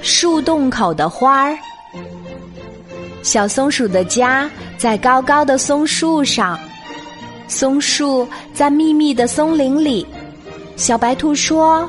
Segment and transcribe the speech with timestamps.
[0.00, 1.56] 树洞口的花儿。
[3.22, 6.58] 小松鼠的家在高高的松树上，
[7.46, 10.06] 松树在密密的松林里。
[10.74, 11.88] 小白兔说：“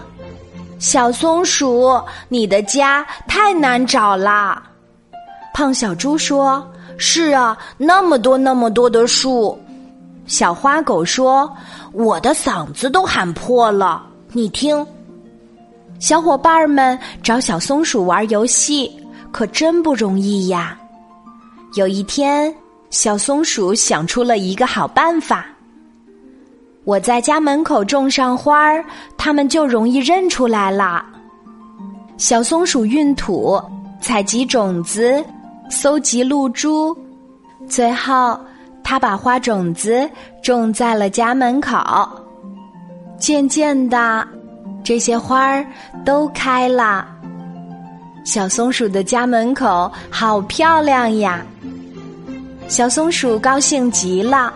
[0.78, 4.62] 小松鼠，你的家太难找啦。”
[5.55, 6.64] 胖小猪说
[6.98, 9.57] ：“是啊，那么多那么多的树。”
[10.28, 11.52] 小花狗说
[11.91, 14.86] ：“我的嗓子都喊破了，你听。”
[16.04, 18.91] 小伙伴们找小松鼠玩游戏，
[19.31, 20.77] 可真不容易呀。
[21.75, 22.53] 有一天，
[22.89, 25.45] 小松鼠想出了一个好办法。
[26.84, 28.84] 我在家门口种上花儿，
[29.17, 31.05] 它们就容易认出来了。
[32.17, 33.58] 小松鼠运土、
[34.02, 35.23] 采集种子、
[35.70, 36.94] 搜集露珠，
[37.66, 38.38] 最后
[38.83, 40.05] 它把花种子
[40.44, 41.77] 种在了家门口。
[43.17, 44.27] 渐渐的，
[44.84, 45.66] 这些花儿
[46.05, 47.08] 都开了。
[48.26, 51.45] 小松鼠的家门口好漂亮呀！
[52.67, 54.53] 小松鼠高兴极了。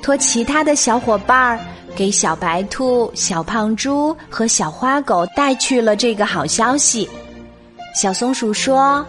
[0.00, 1.58] 托其他的小伙伴儿
[1.94, 7.06] 给小白兔、小胖猪和小花狗带去了这个好消息。
[7.94, 9.04] 小松鼠说：“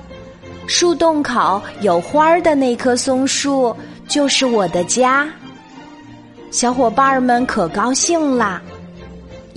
[0.67, 3.73] 树洞口有花儿的那棵松树
[4.07, 5.29] 就是我的家。”
[6.51, 8.61] 小伙伴们可高兴啦，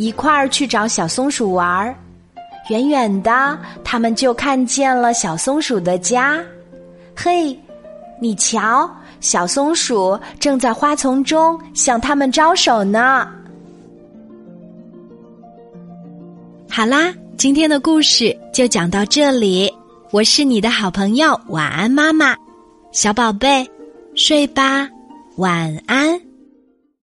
[0.02, 1.94] 一块儿去找小松鼠玩儿。
[2.70, 6.42] 远远的，他们就看见了小松鼠的家。
[7.14, 7.56] 嘿，
[8.20, 8.90] 你瞧！
[9.20, 13.28] 小松鼠正在花丛中向他们招手呢。
[16.68, 19.72] 好啦，今天的故事就讲到这里。
[20.10, 22.34] 我是你的好朋友，晚安，妈妈，
[22.90, 23.70] 小宝贝，
[24.16, 24.88] 睡吧，
[25.36, 26.11] 晚安。